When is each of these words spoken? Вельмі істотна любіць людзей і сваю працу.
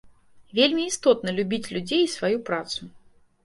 Вельмі 0.59 0.85
істотна 0.93 1.35
любіць 1.39 1.71
людзей 1.77 2.03
і 2.09 2.11
сваю 2.17 2.37
працу. 2.51 2.93